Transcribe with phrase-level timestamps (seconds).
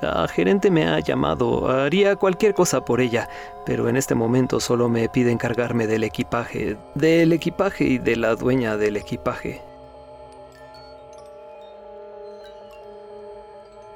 [0.00, 3.28] La gerente me ha llamado, haría cualquier cosa por ella,
[3.66, 8.34] pero en este momento solo me pide encargarme del equipaje, del equipaje y de la
[8.34, 9.60] dueña del equipaje.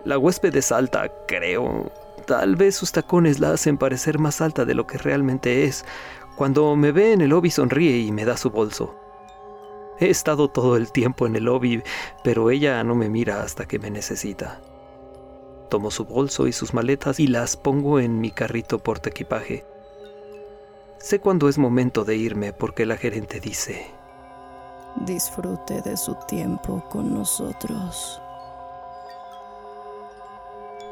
[0.04, 1.90] La huésped es alta, creo.
[2.26, 5.86] Tal vez sus tacones la hacen parecer más alta de lo que realmente es.
[6.36, 8.94] Cuando me ve en el lobby sonríe y me da su bolso.
[9.98, 11.82] He estado todo el tiempo en el lobby,
[12.22, 14.60] pero ella no me mira hasta que me necesita.
[15.68, 19.64] Tomo su bolso y sus maletas y las pongo en mi carrito porta equipaje.
[20.98, 23.86] Sé cuándo es momento de irme porque la gerente dice,
[24.96, 28.20] Disfrute de su tiempo con nosotros.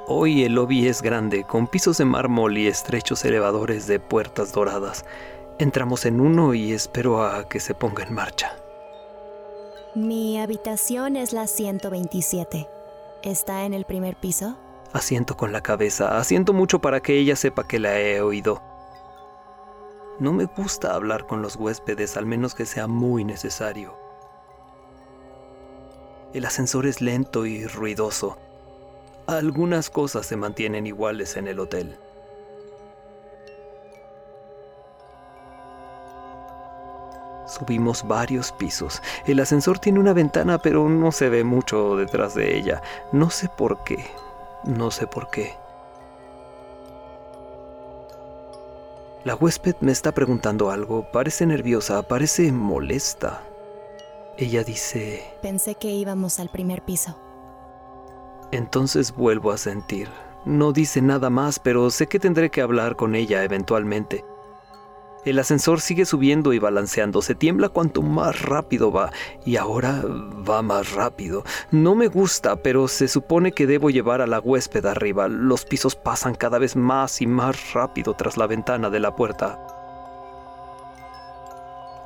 [0.09, 5.05] Hoy el lobby es grande, con pisos de mármol y estrechos elevadores de puertas doradas.
[5.59, 8.57] Entramos en uno y espero a que se ponga en marcha.
[9.95, 12.69] Mi habitación es la 127.
[13.23, 14.59] ¿Está en el primer piso?
[14.93, 18.61] Asiento con la cabeza, asiento mucho para que ella sepa que la he oído.
[20.19, 23.97] No me gusta hablar con los huéspedes, al menos que sea muy necesario.
[26.35, 28.39] El ascensor es lento y ruidoso.
[29.29, 31.99] Algunas cosas se mantienen iguales en el hotel.
[37.53, 39.03] Subimos varios pisos.
[39.27, 42.81] El ascensor tiene una ventana, pero no se ve mucho detrás de ella.
[43.13, 44.07] No sé por qué.
[44.65, 45.55] No sé por qué.
[49.25, 51.05] La huésped me está preguntando algo.
[51.13, 53.43] Parece nerviosa, parece molesta.
[54.39, 55.23] Ella dice...
[55.43, 57.19] Pensé que íbamos al primer piso.
[58.51, 60.09] Entonces vuelvo a sentir.
[60.47, 64.25] No dice nada más, pero sé que tendré que hablar con ella eventualmente.
[65.25, 69.13] El ascensor sigue subiendo y balanceándose, tiembla cuanto más rápido va,
[69.45, 71.45] y ahora va más rápido.
[71.71, 75.29] No me gusta, pero se supone que debo llevar a la huésped arriba.
[75.29, 79.61] Los pisos pasan cada vez más y más rápido tras la ventana de la puerta.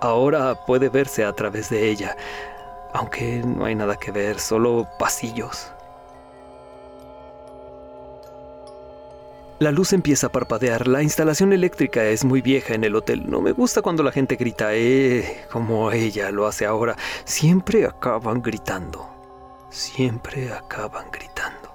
[0.02, 2.14] Ahora puede verse a través de ella,
[2.92, 5.72] aunque no hay nada que ver, solo pasillos.
[9.58, 10.86] La luz empieza a parpadear.
[10.86, 13.24] La instalación eléctrica es muy vieja en el hotel.
[13.26, 16.94] No me gusta cuando la gente grita, eh, como ella lo hace ahora.
[17.24, 19.08] Siempre acaban gritando.
[19.70, 21.72] Siempre acaban gritando.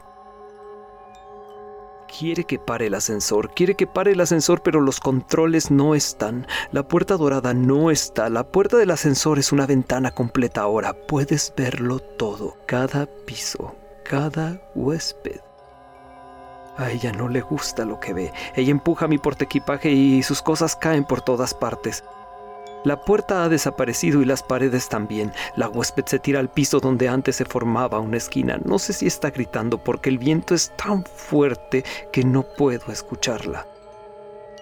[2.07, 6.45] Quiere que pare el ascensor, quiere que pare el ascensor, pero los controles no están.
[6.71, 8.29] La puerta dorada no está.
[8.29, 10.93] La puerta del ascensor es una ventana completa ahora.
[10.93, 12.57] Puedes verlo todo.
[12.67, 15.41] Cada piso, cada huésped.
[16.81, 18.33] A ella no le gusta lo que ve.
[18.55, 22.03] Ella empuja mi portaequipaje y sus cosas caen por todas partes.
[22.83, 25.31] La puerta ha desaparecido y las paredes también.
[25.55, 28.59] La huésped se tira al piso donde antes se formaba una esquina.
[28.65, 33.67] No sé si está gritando porque el viento es tan fuerte que no puedo escucharla.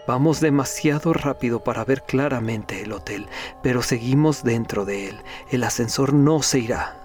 [0.06, 3.30] Vamos demasiado rápido para ver claramente el hotel,
[3.64, 5.22] pero seguimos dentro de él.
[5.52, 6.98] El ascensor no se irá.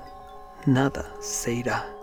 [0.66, 1.93] Nada se irá.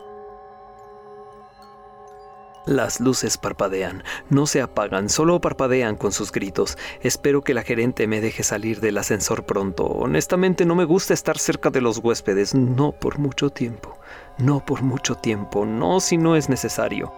[2.66, 6.78] Las luces parpadean, no se apagan, solo parpadean con sus gritos.
[7.02, 9.86] Espero que la gerente me deje salir del ascensor pronto.
[9.86, 13.98] Honestamente no me gusta estar cerca de los huéspedes, no por mucho tiempo,
[14.38, 17.12] no por mucho tiempo, no si no es necesario.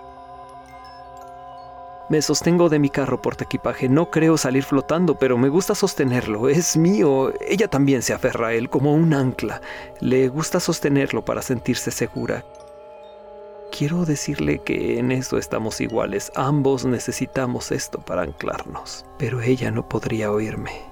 [2.09, 6.77] Me sostengo de mi carro portaequipaje, no creo salir flotando, pero me gusta sostenerlo, es
[6.77, 7.33] mío.
[7.41, 9.61] Ella también se aferra a él como un ancla.
[9.99, 12.45] Le gusta sostenerlo para sentirse segura.
[13.75, 19.89] Quiero decirle que en eso estamos iguales, ambos necesitamos esto para anclarnos, pero ella no
[19.89, 20.83] podría oírme.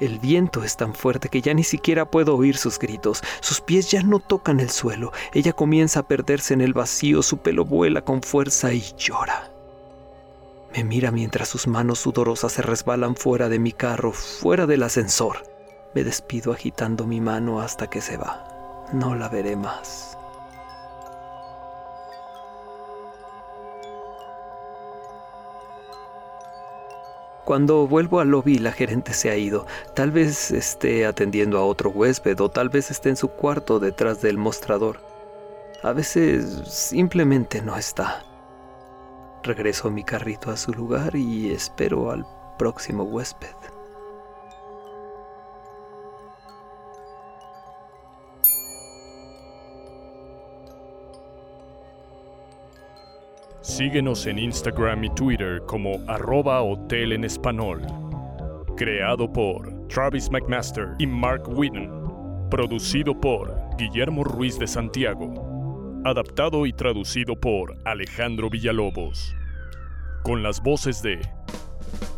[0.00, 3.22] El viento es tan fuerte que ya ni siquiera puedo oír sus gritos.
[3.40, 5.12] Sus pies ya no tocan el suelo.
[5.32, 9.52] Ella comienza a perderse en el vacío, su pelo vuela con fuerza y llora.
[10.74, 15.44] Me mira mientras sus manos sudorosas se resbalan fuera de mi carro, fuera del ascensor.
[15.94, 18.88] Me despido agitando mi mano hasta que se va.
[18.92, 20.07] No la veré más.
[27.48, 29.66] Cuando vuelvo al lobby la gerente se ha ido.
[29.94, 34.20] Tal vez esté atendiendo a otro huésped o tal vez esté en su cuarto detrás
[34.20, 35.00] del mostrador.
[35.82, 38.22] A veces simplemente no está.
[39.42, 42.26] Regreso mi carrito a su lugar y espero al
[42.58, 43.56] próximo huésped.
[53.68, 57.82] Síguenos en Instagram y Twitter como arroba hotel en español.
[58.78, 61.90] Creado por Travis McMaster y Mark Whitten.
[62.50, 66.00] Producido por Guillermo Ruiz de Santiago.
[66.06, 69.36] Adaptado y traducido por Alejandro Villalobos.
[70.24, 71.20] Con las voces de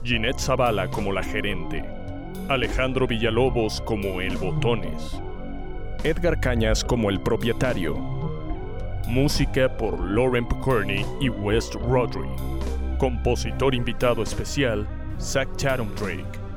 [0.05, 1.85] Ginette Zavala como la gerente.
[2.49, 5.21] Alejandro Villalobos como el Botones.
[6.05, 8.20] Edgar Cañas como el propietario
[9.09, 12.29] Música por Lauren Pickerney y West Rodri.
[12.99, 14.87] Compositor invitado especial,
[15.19, 16.50] Zach Chatham Drake.